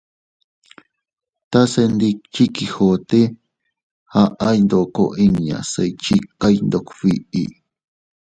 [1.51, 3.21] Tase ndikchi Quijote,
[4.21, 7.43] aʼay ndoko inña se iychikay ndog biʼi.